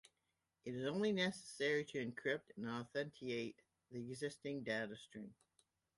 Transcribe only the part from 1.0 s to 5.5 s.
necessary to encrypt and authenticate the existing data stream.